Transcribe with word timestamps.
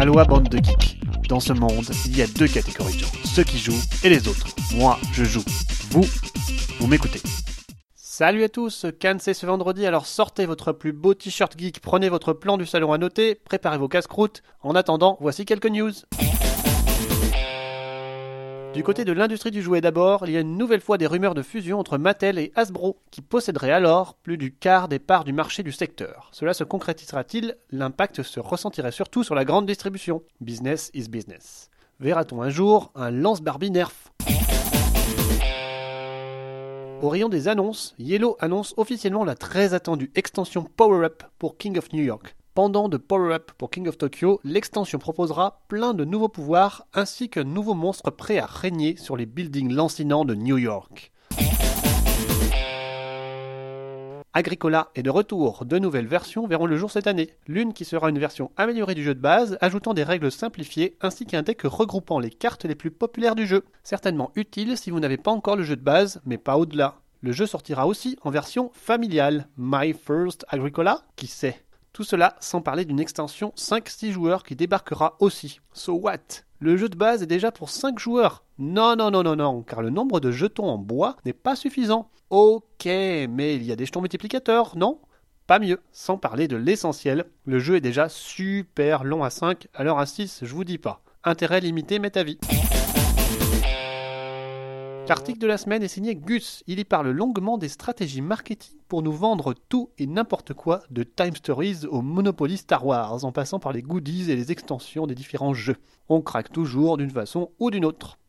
Aloha 0.00 0.24
bande 0.24 0.48
de 0.48 0.56
geeks. 0.56 0.98
Dans 1.28 1.40
ce 1.40 1.52
monde, 1.52 1.84
il 2.06 2.16
y 2.16 2.22
a 2.22 2.26
deux 2.26 2.48
catégories 2.48 2.94
de 2.94 3.00
gens, 3.00 3.12
ceux 3.22 3.44
qui 3.44 3.58
jouent 3.58 3.82
et 4.02 4.08
les 4.08 4.28
autres. 4.28 4.46
Moi, 4.74 4.98
je 5.12 5.24
joue. 5.24 5.44
Vous, 5.90 6.06
vous 6.78 6.86
m'écoutez. 6.86 7.20
Salut 7.96 8.42
à 8.42 8.48
tous, 8.48 8.86
Cannes 8.98 9.18
c'est 9.20 9.34
ce 9.34 9.44
vendredi, 9.44 9.84
alors 9.84 10.06
sortez 10.06 10.46
votre 10.46 10.72
plus 10.72 10.94
beau 10.94 11.12
t-shirt 11.12 11.54
geek, 11.58 11.80
prenez 11.80 12.08
votre 12.08 12.32
plan 12.32 12.56
du 12.56 12.64
salon 12.64 12.94
à 12.94 12.98
noter, 12.98 13.34
préparez 13.34 13.76
vos 13.76 13.88
casse-croûtes. 13.88 14.42
En 14.62 14.74
attendant, 14.74 15.18
voici 15.20 15.44
quelques 15.44 15.66
news. 15.66 15.92
Du 18.72 18.84
côté 18.84 19.04
de 19.04 19.12
l'industrie 19.12 19.50
du 19.50 19.62
jouet 19.62 19.80
d'abord, 19.80 20.26
il 20.26 20.32
y 20.32 20.36
a 20.36 20.40
une 20.40 20.56
nouvelle 20.56 20.80
fois 20.80 20.96
des 20.96 21.08
rumeurs 21.08 21.34
de 21.34 21.42
fusion 21.42 21.80
entre 21.80 21.98
Mattel 21.98 22.38
et 22.38 22.52
Hasbro, 22.54 22.98
qui 23.10 23.20
posséderaient 23.20 23.72
alors 23.72 24.14
plus 24.14 24.36
du 24.36 24.54
quart 24.54 24.86
des 24.86 25.00
parts 25.00 25.24
du 25.24 25.32
marché 25.32 25.64
du 25.64 25.72
secteur. 25.72 26.28
Cela 26.30 26.54
se 26.54 26.62
concrétisera-t-il? 26.62 27.56
L'impact 27.72 28.22
se 28.22 28.38
ressentirait 28.38 28.92
surtout 28.92 29.24
sur 29.24 29.34
la 29.34 29.44
grande 29.44 29.66
distribution. 29.66 30.22
Business 30.40 30.92
is 30.94 31.08
business. 31.08 31.68
Verra-t-on 31.98 32.42
un 32.42 32.48
jour 32.48 32.92
un 32.94 33.10
lance 33.10 33.42
Barbie 33.42 33.72
Nerf? 33.72 34.12
Au 37.02 37.08
rayon 37.08 37.28
des 37.28 37.48
annonces, 37.48 37.96
Yellow 37.98 38.36
annonce 38.38 38.74
officiellement 38.76 39.24
la 39.24 39.34
très 39.34 39.74
attendue 39.74 40.12
extension 40.14 40.68
Power 40.76 41.04
Up 41.04 41.24
pour 41.40 41.56
King 41.58 41.76
of 41.76 41.92
New 41.92 42.04
York. 42.04 42.36
Pendant 42.54 42.88
de 42.88 42.96
Power 42.96 43.34
Up 43.34 43.52
pour 43.58 43.70
King 43.70 43.86
of 43.86 43.96
Tokyo, 43.96 44.40
l'extension 44.42 44.98
proposera 44.98 45.62
plein 45.68 45.94
de 45.94 46.04
nouveaux 46.04 46.28
pouvoirs 46.28 46.84
ainsi 46.94 47.28
qu'un 47.28 47.44
nouveau 47.44 47.74
monstre 47.74 48.10
prêt 48.10 48.38
à 48.38 48.46
régner 48.46 48.96
sur 48.96 49.16
les 49.16 49.24
buildings 49.24 49.72
lancinants 49.72 50.24
de 50.24 50.34
New 50.34 50.58
York. 50.58 51.12
Agricola 54.32 54.90
est 54.96 55.04
de 55.04 55.10
retour. 55.10 55.64
Deux 55.64 55.78
nouvelles 55.78 56.08
versions 56.08 56.48
verront 56.48 56.66
le 56.66 56.76
jour 56.76 56.90
cette 56.90 57.06
année. 57.06 57.30
L'une 57.46 57.72
qui 57.72 57.84
sera 57.84 58.10
une 58.10 58.18
version 58.18 58.50
améliorée 58.56 58.96
du 58.96 59.04
jeu 59.04 59.14
de 59.14 59.20
base, 59.20 59.56
ajoutant 59.60 59.94
des 59.94 60.02
règles 60.02 60.32
simplifiées, 60.32 60.96
ainsi 61.00 61.26
qu'un 61.26 61.42
deck 61.42 61.62
regroupant 61.62 62.18
les 62.18 62.30
cartes 62.30 62.64
les 62.64 62.74
plus 62.74 62.90
populaires 62.90 63.36
du 63.36 63.46
jeu. 63.46 63.64
Certainement 63.84 64.32
utile 64.34 64.76
si 64.76 64.90
vous 64.90 64.98
n'avez 64.98 65.18
pas 65.18 65.30
encore 65.30 65.56
le 65.56 65.62
jeu 65.62 65.76
de 65.76 65.84
base, 65.84 66.20
mais 66.24 66.38
pas 66.38 66.58
au-delà. 66.58 66.96
Le 67.20 67.30
jeu 67.30 67.46
sortira 67.46 67.86
aussi 67.86 68.16
en 68.22 68.30
version 68.30 68.72
familiale. 68.72 69.46
My 69.56 69.92
First 69.92 70.44
Agricola 70.48 71.02
Qui 71.14 71.28
sait? 71.28 71.62
Tout 71.92 72.04
cela 72.04 72.36
sans 72.40 72.60
parler 72.60 72.84
d'une 72.84 73.00
extension 73.00 73.52
5-6 73.56 74.12
joueurs 74.12 74.42
qui 74.42 74.56
débarquera 74.56 75.16
aussi. 75.20 75.60
So 75.72 75.94
what? 75.94 76.44
Le 76.58 76.76
jeu 76.76 76.88
de 76.88 76.96
base 76.96 77.22
est 77.22 77.26
déjà 77.26 77.52
pour 77.52 77.70
5 77.70 77.98
joueurs. 77.98 78.44
Non, 78.58 78.96
non, 78.96 79.10
non, 79.10 79.22
non, 79.22 79.36
non, 79.36 79.62
car 79.62 79.82
le 79.82 79.90
nombre 79.90 80.20
de 80.20 80.30
jetons 80.30 80.68
en 80.68 80.78
bois 80.78 81.16
n'est 81.24 81.32
pas 81.32 81.56
suffisant. 81.56 82.10
Ok, 82.28 82.84
mais 82.84 83.56
il 83.56 83.64
y 83.64 83.72
a 83.72 83.76
des 83.76 83.86
jetons 83.86 84.02
multiplicateurs, 84.02 84.76
non? 84.76 85.00
Pas 85.46 85.58
mieux. 85.58 85.80
Sans 85.90 86.16
parler 86.16 86.46
de 86.46 86.56
l'essentiel, 86.56 87.24
le 87.44 87.58
jeu 87.58 87.76
est 87.76 87.80
déjà 87.80 88.08
super 88.08 89.02
long 89.02 89.24
à 89.24 89.30
5, 89.30 89.66
alors 89.74 89.98
à 89.98 90.06
6, 90.06 90.40
je 90.42 90.54
vous 90.54 90.64
dis 90.64 90.78
pas. 90.78 91.02
Intérêt 91.24 91.60
limité, 91.60 91.98
mais 91.98 92.10
ta 92.10 92.22
vie. 92.22 92.38
L'article 95.10 95.40
de 95.40 95.48
la 95.48 95.58
semaine 95.58 95.82
est 95.82 95.88
signé 95.88 96.14
Gus. 96.14 96.62
Il 96.68 96.78
y 96.78 96.84
parle 96.84 97.10
longuement 97.10 97.58
des 97.58 97.68
stratégies 97.68 98.20
marketing 98.20 98.78
pour 98.86 99.02
nous 99.02 99.10
vendre 99.10 99.54
tout 99.68 99.90
et 99.98 100.06
n'importe 100.06 100.54
quoi, 100.54 100.84
de 100.88 101.02
Time 101.02 101.34
Stories 101.34 101.84
au 101.90 102.00
Monopoly 102.00 102.56
Star 102.56 102.86
Wars, 102.86 103.24
en 103.24 103.32
passant 103.32 103.58
par 103.58 103.72
les 103.72 103.82
goodies 103.82 104.30
et 104.30 104.36
les 104.36 104.52
extensions 104.52 105.08
des 105.08 105.16
différents 105.16 105.52
jeux. 105.52 105.78
On 106.08 106.20
craque 106.20 106.52
toujours 106.52 106.96
d'une 106.96 107.10
façon 107.10 107.50
ou 107.58 107.72
d'une 107.72 107.84
autre. 107.84 108.20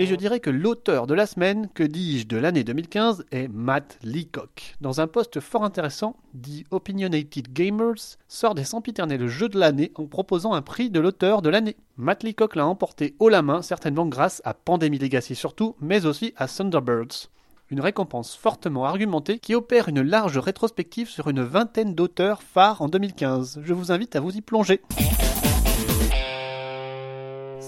Et 0.00 0.06
je 0.06 0.14
dirais 0.14 0.38
que 0.38 0.48
l'auteur 0.48 1.08
de 1.08 1.14
la 1.14 1.26
semaine, 1.26 1.68
que 1.74 1.82
dis-je 1.82 2.28
de 2.28 2.36
l'année 2.36 2.62
2015, 2.62 3.24
est 3.32 3.48
Matt 3.48 3.98
Leacock. 4.04 4.76
Dans 4.80 5.00
un 5.00 5.08
post 5.08 5.40
fort 5.40 5.64
intéressant, 5.64 6.14
The 6.40 6.64
Opinionated 6.70 7.52
Gamers 7.52 8.16
sort 8.28 8.54
des 8.54 8.62
sempiternels 8.62 9.26
jeux 9.26 9.48
de 9.48 9.58
l'année 9.58 9.90
en 9.96 10.06
proposant 10.06 10.52
un 10.52 10.62
prix 10.62 10.88
de 10.88 11.00
l'auteur 11.00 11.42
de 11.42 11.48
l'année. 11.48 11.74
Matt 11.96 12.22
Leacock 12.22 12.54
l'a 12.54 12.64
emporté 12.64 13.16
haut 13.18 13.28
la 13.28 13.42
main, 13.42 13.60
certainement 13.60 14.06
grâce 14.06 14.40
à 14.44 14.54
Pandemic 14.54 15.02
Legacy 15.02 15.34
surtout, 15.34 15.74
mais 15.80 16.06
aussi 16.06 16.32
à 16.36 16.46
Thunderbirds. 16.46 17.28
Une 17.68 17.80
récompense 17.80 18.36
fortement 18.36 18.84
argumentée 18.84 19.40
qui 19.40 19.56
opère 19.56 19.88
une 19.88 20.02
large 20.02 20.38
rétrospective 20.38 21.08
sur 21.08 21.26
une 21.26 21.42
vingtaine 21.42 21.96
d'auteurs 21.96 22.44
phares 22.44 22.82
en 22.82 22.88
2015. 22.88 23.62
Je 23.64 23.74
vous 23.74 23.90
invite 23.90 24.14
à 24.14 24.20
vous 24.20 24.36
y 24.36 24.42
plonger. 24.42 24.80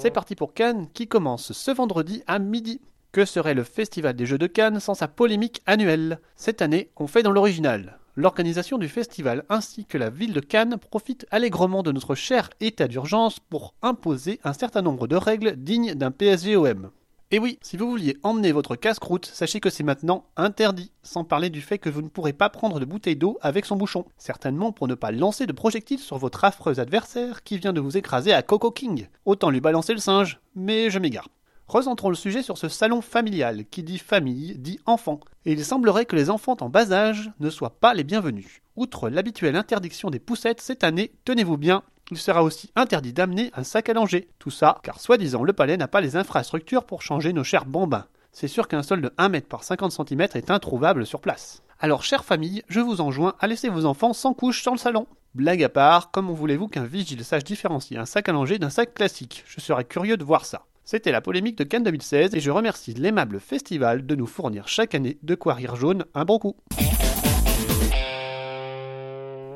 C'est 0.03 0.11
parti 0.11 0.35
pour 0.35 0.55
Cannes 0.55 0.89
qui 0.95 1.09
commence 1.09 1.53
ce 1.53 1.71
vendredi 1.71 2.23
à 2.27 2.39
midi. 2.39 2.81
Que 3.13 3.27
serait 3.27 3.53
le 3.53 3.65
Festival 3.65 4.17
des 4.17 4.25
Jeux 4.25 4.39
de 4.39 4.47
Cannes 4.47 4.81
sans 4.81 4.95
sa 4.95 5.09
polémique 5.09 5.61
annuelle? 5.67 6.21
Cette 6.37 6.63
année, 6.63 6.91
on 6.97 7.07
fait 7.07 7.23
dans 7.23 7.33
l'original. 7.33 7.99
L'organisation 8.17 8.79
du 8.79 8.89
festival 8.89 9.45
ainsi 9.51 9.85
que 9.85 9.99
la 9.99 10.09
ville 10.09 10.33
de 10.33 10.41
Cannes 10.41 10.79
profitent 10.79 11.27
allègrement 11.31 11.83
de 11.83 11.93
notre 11.93 12.15
cher 12.15 12.49
état 12.61 12.89
d'urgence 12.89 13.41
pour 13.41 13.75
imposer 13.83 14.41
un 14.43 14.55
certain 14.55 14.81
nombre 14.81 15.07
de 15.07 15.17
règles 15.17 15.57
dignes 15.57 15.93
d'un 15.93 16.11
PSGOM. 16.11 16.93
Et 17.33 17.39
oui, 17.39 17.61
si 17.63 17.77
vous 17.77 17.89
vouliez 17.89 18.17
emmener 18.25 18.51
votre 18.51 18.75
casse-croûte, 18.75 19.25
sachez 19.25 19.61
que 19.61 19.71
c'est 19.71 19.85
maintenant 19.85 20.25
interdit, 20.37 20.91
sans 21.05 21.23
parler 21.23 21.49
du 21.49 21.61
fait 21.61 21.79
que 21.79 21.89
vous 21.89 22.03
ne 22.03 22.09
pourrez 22.09 22.33
pas 22.33 22.51
prendre 22.51 22.81
de 22.81 22.85
bouteille 22.85 23.15
d'eau 23.15 23.39
avec 23.41 23.67
son 23.67 23.77
bouchon, 23.77 24.05
certainement 24.19 24.73
pour 24.73 24.89
ne 24.89 24.97
pas 24.97 25.13
lancer 25.13 25.47
de 25.47 25.53
projectiles 25.53 26.01
sur 26.01 26.19
votre 26.19 26.43
affreux 26.43 26.81
adversaire 26.81 27.45
qui 27.45 27.57
vient 27.59 27.73
de 27.73 27.81
vous 27.81 27.97
écraser 27.97 28.33
à 28.33 28.43
Coco 28.43 28.73
King. 28.73 29.07
Autant 29.27 29.51
lui 29.51 29.61
balancer 29.61 29.93
le 29.93 30.01
singe, 30.01 30.41
mais 30.57 30.91
je 30.91 30.99
m'égare. 30.99 31.29
Recentrons 31.69 32.09
le 32.09 32.17
sujet 32.17 32.43
sur 32.43 32.59
ce 32.59 32.69
salon 32.69 33.01
familial 33.01 33.65
qui 33.71 33.85
dit 33.85 33.99
famille, 33.99 34.57
dit 34.59 34.81
enfant, 34.85 35.21
et 35.45 35.53
il 35.53 35.65
semblerait 35.65 36.07
que 36.07 36.17
les 36.17 36.31
enfants 36.31 36.57
en 36.61 36.69
bas 36.69 36.91
âge 36.91 37.31
ne 37.39 37.49
soient 37.49 37.79
pas 37.79 37.95
les 37.95 38.03
bienvenus. 38.03 38.61
Outre 38.75 39.09
l'habituelle 39.09 39.55
interdiction 39.55 40.11
des 40.11 40.19
poussettes 40.19 40.61
cette 40.61 40.83
année, 40.83 41.13
tenez-vous 41.25 41.59
bien, 41.59 41.85
il 42.11 42.19
sera 42.19 42.43
aussi 42.43 42.71
interdit 42.77 43.13
d'amener 43.13 43.51
un 43.55 43.65
sac 43.65 43.89
à 43.89 43.93
langer. 43.93 44.29
Tout 44.39 44.51
ça, 44.51 44.79
car 44.83 45.01
soi-disant 45.01 45.45
le 45.45 45.53
palais 45.53 45.77
n'a 45.77 45.89
pas 45.89 46.01
les 46.01 46.17
infrastructures 46.17 46.85
pour 46.85 47.03
changer 47.03 47.33
nos 47.33 47.45
chers 47.45 47.67
bambins. 47.67 48.07
C'est 48.33 48.49
sûr 48.49 48.69
qu'un 48.69 48.83
sol 48.83 49.01
de 49.01 49.13
1 49.19 49.29
mètre 49.29 49.49
par 49.49 49.65
50 49.65 49.93
cm 49.93 50.21
est 50.35 50.51
introuvable 50.51 51.07
sur 51.07 51.21
place. 51.21 51.63
Alors, 51.79 52.03
chère 52.03 52.25
famille, 52.25 52.63
je 52.69 52.81
vous 52.81 53.01
enjoins 53.01 53.35
à 53.41 53.47
laisser 53.47 53.69
vos 53.69 53.87
enfants 53.87 54.13
sans 54.13 54.35
couche 54.35 54.63
dans 54.65 54.73
le 54.73 54.79
salon. 54.79 55.07
Blague 55.35 55.63
à 55.63 55.69
part, 55.69 56.11
comment 56.11 56.33
voulez-vous 56.33 56.69
qu'un 56.69 56.85
vigile 56.85 57.25
sache 57.25 57.45
différencier 57.45 57.97
un 57.97 58.05
sac 58.05 58.29
à 58.29 58.33
langer 58.33 58.59
d'un 58.59 58.71
sac 58.71 58.95
classique? 58.95 59.45
Je 59.47 59.61
serais 59.61 59.85
curieux 59.85 60.17
de 60.17 60.25
voir 60.25 60.45
ça. 60.45 60.67
C'était 60.85 61.13
la 61.13 61.21
polémique 61.21 61.57
de 61.57 61.65
Cannes 61.65 61.85
2016 61.85 62.35
et 62.35 62.41
je 62.41 62.51
remercie 62.51 62.95
l'aimable 62.95 63.39
festival 63.39 64.05
de 64.05 64.15
nous 64.17 64.27
fournir 64.27 64.67
chaque 64.67 64.95
année 64.95 65.19
de 65.23 65.35
quoi 65.37 65.55
rire 65.55 65.77
jaune 65.77 66.05
un 66.15 66.25
bon 66.25 66.39
coup. 66.39 66.57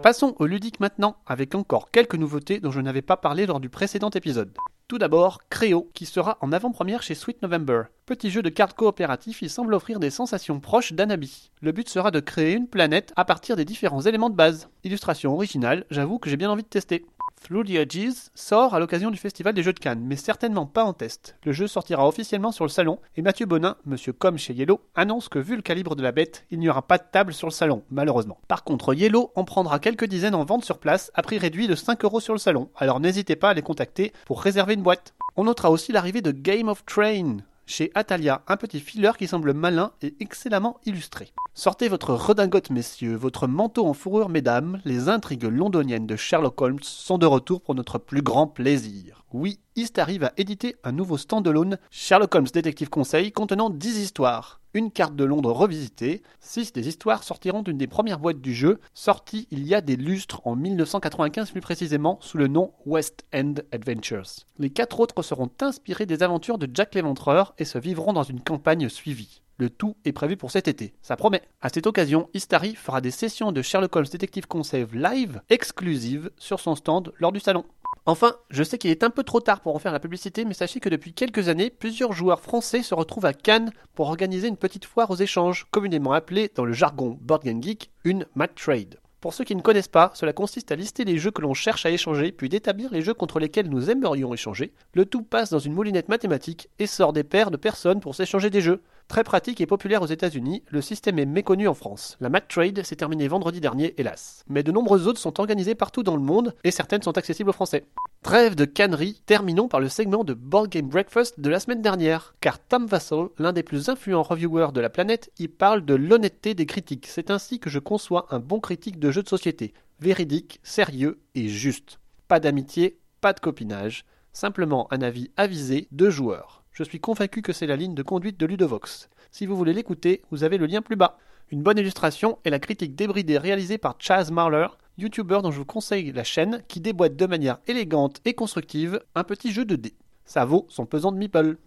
Passons 0.04 0.34
au 0.38 0.44
ludique 0.44 0.80
maintenant, 0.80 1.16
avec 1.24 1.54
encore 1.54 1.90
quelques 1.90 2.16
nouveautés 2.16 2.60
dont 2.60 2.70
je 2.70 2.82
n'avais 2.82 3.00
pas 3.00 3.16
parlé 3.16 3.46
lors 3.46 3.58
du 3.58 3.70
précédent 3.70 4.10
épisode. 4.10 4.54
Tout 4.86 4.98
d'abord, 4.98 5.40
Créo, 5.48 5.90
qui 5.94 6.04
sera 6.04 6.36
en 6.42 6.52
avant-première 6.52 7.02
chez 7.02 7.14
Sweet 7.14 7.40
November. 7.40 7.84
Petit 8.04 8.28
jeu 8.28 8.42
de 8.42 8.50
cartes 8.50 8.76
coopératif, 8.76 9.40
il 9.40 9.48
semble 9.48 9.72
offrir 9.72 10.00
des 10.00 10.10
sensations 10.10 10.60
proches 10.60 10.92
d'Anabi. 10.92 11.50
Le 11.62 11.72
but 11.72 11.88
sera 11.88 12.10
de 12.10 12.20
créer 12.20 12.52
une 12.52 12.68
planète 12.68 13.14
à 13.16 13.24
partir 13.24 13.56
des 13.56 13.64
différents 13.64 14.02
éléments 14.02 14.28
de 14.28 14.36
base. 14.36 14.68
Illustration 14.84 15.32
originale, 15.32 15.86
j'avoue 15.90 16.18
que 16.18 16.28
j'ai 16.28 16.36
bien 16.36 16.50
envie 16.50 16.64
de 16.64 16.68
tester. 16.68 17.06
Through 17.44 17.66
the 17.66 17.72
Edges 17.72 18.30
sort 18.34 18.72
à 18.72 18.78
l'occasion 18.78 19.10
du 19.10 19.18
Festival 19.18 19.52
des 19.52 19.62
Jeux 19.62 19.74
de 19.74 19.78
Cannes, 19.78 20.02
mais 20.02 20.16
certainement 20.16 20.64
pas 20.64 20.82
en 20.82 20.94
test. 20.94 21.36
Le 21.44 21.52
jeu 21.52 21.66
sortira 21.66 22.08
officiellement 22.08 22.52
sur 22.52 22.64
le 22.64 22.70
salon, 22.70 22.98
et 23.16 23.22
Mathieu 23.22 23.44
Bonin, 23.44 23.76
monsieur 23.84 24.14
comme 24.14 24.38
chez 24.38 24.54
Yellow, 24.54 24.80
annonce 24.94 25.28
que 25.28 25.38
vu 25.38 25.54
le 25.54 25.60
calibre 25.60 25.94
de 25.94 26.02
la 26.02 26.10
bête, 26.10 26.46
il 26.50 26.58
n'y 26.58 26.70
aura 26.70 26.80
pas 26.80 26.96
de 26.96 27.04
table 27.12 27.34
sur 27.34 27.46
le 27.46 27.52
salon, 27.52 27.82
malheureusement. 27.90 28.38
Par 28.48 28.64
contre, 28.64 28.94
Yellow 28.94 29.30
en 29.34 29.44
prendra 29.44 29.78
quelques 29.78 30.06
dizaines 30.06 30.34
en 30.34 30.46
vente 30.46 30.64
sur 30.64 30.78
place, 30.78 31.12
à 31.12 31.20
prix 31.20 31.36
réduit 31.36 31.68
de 31.68 31.74
5 31.74 32.02
euros 32.06 32.20
sur 32.20 32.32
le 32.32 32.38
salon, 32.38 32.70
alors 32.76 32.98
n'hésitez 32.98 33.36
pas 33.36 33.50
à 33.50 33.54
les 33.54 33.60
contacter 33.60 34.14
pour 34.24 34.40
réserver 34.40 34.72
une 34.72 34.82
boîte. 34.82 35.12
On 35.36 35.44
notera 35.44 35.70
aussi 35.70 35.92
l'arrivée 35.92 36.22
de 36.22 36.30
Game 36.30 36.68
of 36.68 36.86
Train, 36.86 37.40
chez 37.66 37.90
Atalia, 37.94 38.42
un 38.48 38.56
petit 38.56 38.80
filler 38.80 39.12
qui 39.18 39.26
semble 39.26 39.52
malin 39.52 39.92
et 40.02 40.14
excellemment 40.20 40.78
illustré. 40.84 41.32
Sortez 41.54 41.88
votre 41.88 42.14
redingote, 42.14 42.70
messieurs, 42.70 43.14
votre 43.14 43.46
manteau 43.46 43.86
en 43.86 43.94
fourrure, 43.94 44.28
mesdames, 44.28 44.80
les 44.84 45.08
intrigues 45.08 45.44
londoniennes 45.44 46.06
de 46.06 46.16
Sherlock 46.16 46.60
Holmes 46.60 46.82
sont 46.82 47.18
de 47.18 47.26
retour 47.26 47.62
pour 47.62 47.74
notre 47.74 47.98
plus 47.98 48.22
grand 48.22 48.46
plaisir. 48.46 49.24
Oui, 49.32 49.60
East 49.76 49.98
arrive 49.98 50.24
à 50.24 50.32
éditer 50.36 50.76
un 50.84 50.92
nouveau 50.92 51.16
stand-alone 51.16 51.78
Sherlock 51.90 52.34
Holmes 52.34 52.48
Détective 52.52 52.90
Conseil 52.90 53.32
contenant 53.32 53.70
10 53.70 53.98
histoires. 53.98 54.60
Une 54.76 54.90
carte 54.90 55.14
de 55.14 55.22
Londres 55.22 55.52
revisitée, 55.52 56.24
6 56.40 56.72
des 56.72 56.88
histoires 56.88 57.22
sortiront 57.22 57.62
d'une 57.62 57.78
des 57.78 57.86
premières 57.86 58.18
boîtes 58.18 58.40
du 58.40 58.52
jeu, 58.52 58.80
sortie 58.92 59.46
il 59.52 59.64
y 59.68 59.72
a 59.72 59.80
des 59.80 59.94
lustres 59.94 60.44
en 60.44 60.56
1995 60.56 61.52
plus 61.52 61.60
précisément 61.60 62.18
sous 62.20 62.38
le 62.38 62.48
nom 62.48 62.72
West 62.84 63.24
End 63.32 63.54
Adventures. 63.70 64.44
Les 64.58 64.70
quatre 64.70 64.98
autres 64.98 65.22
seront 65.22 65.50
inspirées 65.60 66.06
des 66.06 66.24
aventures 66.24 66.58
de 66.58 66.68
Jack 66.74 66.96
l'Éventreur 66.96 67.54
et 67.56 67.64
se 67.64 67.78
vivront 67.78 68.12
dans 68.12 68.24
une 68.24 68.40
campagne 68.40 68.88
suivie. 68.88 69.42
Le 69.58 69.70
tout 69.70 69.94
est 70.04 70.10
prévu 70.10 70.36
pour 70.36 70.50
cet 70.50 70.66
été, 70.66 70.92
ça 71.02 71.14
promet. 71.14 71.42
À 71.60 71.68
cette 71.68 71.86
occasion, 71.86 72.28
Istari 72.34 72.74
fera 72.74 73.00
des 73.00 73.12
sessions 73.12 73.52
de 73.52 73.62
Sherlock 73.62 73.94
Holmes 73.94 74.08
Detective 74.10 74.48
Conseil 74.48 74.86
live 74.92 75.40
exclusives 75.50 76.32
sur 76.36 76.58
son 76.58 76.74
stand 76.74 77.12
lors 77.20 77.30
du 77.30 77.38
salon. 77.38 77.64
Enfin, 78.06 78.36
je 78.50 78.62
sais 78.62 78.76
qu'il 78.76 78.90
est 78.90 79.02
un 79.02 79.08
peu 79.08 79.22
trop 79.22 79.40
tard 79.40 79.60
pour 79.60 79.74
en 79.74 79.78
faire 79.78 79.92
la 79.92 80.00
publicité, 80.00 80.44
mais 80.44 80.52
sachez 80.52 80.78
que 80.78 80.90
depuis 80.90 81.14
quelques 81.14 81.48
années, 81.48 81.70
plusieurs 81.70 82.12
joueurs 82.12 82.42
français 82.42 82.82
se 82.82 82.94
retrouvent 82.94 83.24
à 83.24 83.32
Cannes 83.32 83.72
pour 83.94 84.08
organiser 84.08 84.46
une 84.46 84.58
petite 84.58 84.84
foire 84.84 85.10
aux 85.10 85.16
échanges, 85.16 85.66
communément 85.70 86.12
appelée 86.12 86.50
dans 86.54 86.66
le 86.66 86.74
jargon 86.74 87.16
Board 87.22 87.44
Game 87.44 87.62
Geek 87.62 87.90
une 88.04 88.26
Mat 88.34 88.54
Trade. 88.54 89.00
Pour 89.22 89.32
ceux 89.32 89.44
qui 89.44 89.56
ne 89.56 89.62
connaissent 89.62 89.88
pas, 89.88 90.10
cela 90.12 90.34
consiste 90.34 90.70
à 90.70 90.76
lister 90.76 91.06
les 91.06 91.16
jeux 91.16 91.30
que 91.30 91.40
l'on 91.40 91.54
cherche 91.54 91.86
à 91.86 91.90
échanger, 91.90 92.30
puis 92.30 92.50
d'établir 92.50 92.92
les 92.92 93.00
jeux 93.00 93.14
contre 93.14 93.40
lesquels 93.40 93.70
nous 93.70 93.88
aimerions 93.88 94.34
échanger. 94.34 94.74
Le 94.92 95.06
tout 95.06 95.22
passe 95.22 95.48
dans 95.48 95.58
une 95.58 95.72
moulinette 95.72 96.10
mathématique 96.10 96.68
et 96.78 96.86
sort 96.86 97.14
des 97.14 97.24
paires 97.24 97.50
de 97.50 97.56
personnes 97.56 98.00
pour 98.00 98.14
s'échanger 98.14 98.50
des 98.50 98.60
jeux. 98.60 98.82
Très 99.08 99.22
pratique 99.22 99.60
et 99.60 99.66
populaire 99.66 100.02
aux 100.02 100.06
États-Unis, 100.06 100.64
le 100.68 100.80
système 100.80 101.18
est 101.18 101.26
méconnu 101.26 101.68
en 101.68 101.74
France. 101.74 102.16
La 102.20 102.30
Mac 102.30 102.48
Trade 102.48 102.82
s'est 102.82 102.96
terminée 102.96 103.28
vendredi 103.28 103.60
dernier, 103.60 103.94
hélas. 103.98 104.44
Mais 104.48 104.62
de 104.62 104.72
nombreuses 104.72 105.06
autres 105.06 105.20
sont 105.20 105.38
organisées 105.40 105.74
partout 105.74 106.02
dans 106.02 106.16
le 106.16 106.22
monde 106.22 106.54
et 106.64 106.70
certaines 106.70 107.02
sont 107.02 107.16
accessibles 107.16 107.50
aux 107.50 107.54
Français. 107.54 107.84
Trêve 108.22 108.54
de 108.54 108.64
cannerie, 108.64 109.22
terminons 109.26 109.68
par 109.68 109.80
le 109.80 109.90
segment 109.90 110.24
de 110.24 110.32
Board 110.32 110.68
Game 110.68 110.88
Breakfast 110.88 111.38
de 111.38 111.50
la 111.50 111.60
semaine 111.60 111.82
dernière, 111.82 112.34
car 112.40 112.58
Tom 112.58 112.86
Vassell, 112.86 113.28
l'un 113.38 113.52
des 113.52 113.62
plus 113.62 113.90
influents 113.90 114.22
reviewers 114.22 114.72
de 114.72 114.80
la 114.80 114.90
planète, 114.90 115.30
y 115.38 115.46
parle 115.46 115.84
de 115.84 115.94
l'honnêteté 115.94 116.54
des 116.54 116.66
critiques. 116.66 117.06
C'est 117.06 117.30
ainsi 117.30 117.60
que 117.60 117.70
je 117.70 117.78
conçois 117.78 118.26
un 118.30 118.40
bon 118.40 118.58
critique 118.58 118.98
de 118.98 119.10
jeu 119.10 119.22
de 119.22 119.28
société, 119.28 119.74
véridique, 120.00 120.58
sérieux 120.62 121.20
et 121.34 121.48
juste. 121.48 122.00
Pas 122.26 122.40
d'amitié, 122.40 122.98
pas 123.20 123.34
de 123.34 123.40
copinage, 123.40 124.06
simplement 124.32 124.88
un 124.90 125.02
avis 125.02 125.30
avisé 125.36 125.88
de 125.92 126.08
joueurs. 126.08 126.63
Je 126.74 126.82
suis 126.82 126.98
convaincu 126.98 127.40
que 127.40 127.52
c'est 127.52 127.68
la 127.68 127.76
ligne 127.76 127.94
de 127.94 128.02
conduite 128.02 128.38
de 128.38 128.46
Ludovox. 128.46 129.08
Si 129.30 129.46
vous 129.46 129.54
voulez 129.54 129.72
l'écouter, 129.72 130.22
vous 130.32 130.42
avez 130.42 130.58
le 130.58 130.66
lien 130.66 130.82
plus 130.82 130.96
bas. 130.96 131.18
Une 131.52 131.62
bonne 131.62 131.78
illustration 131.78 132.40
est 132.44 132.50
la 132.50 132.58
critique 132.58 132.96
débridée 132.96 133.38
réalisée 133.38 133.78
par 133.78 133.94
Chaz 134.00 134.32
Marler, 134.32 134.66
youtubeur 134.98 135.42
dont 135.42 135.52
je 135.52 135.58
vous 135.58 135.64
conseille 135.64 136.10
la 136.10 136.24
chaîne, 136.24 136.64
qui 136.66 136.80
déboîte 136.80 137.14
de 137.14 137.26
manière 137.26 137.60
élégante 137.68 138.20
et 138.24 138.34
constructive 138.34 139.00
un 139.14 139.22
petit 139.22 139.52
jeu 139.52 139.64
de 139.64 139.76
dés. 139.76 139.94
Ça 140.24 140.44
vaut 140.44 140.66
son 140.68 140.84
pesant 140.84 141.12
de 141.12 141.16
meeple. 141.16 141.58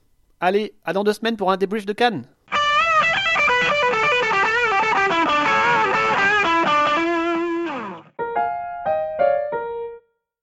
Allez, 0.42 0.74
à 0.84 0.92
dans 0.92 1.06
deux 1.06 1.14
semaines 1.14 1.38
pour 1.38 1.54
un 1.54 1.58
débrief 1.58 1.86
de 1.86 1.94
Cannes 1.94 2.26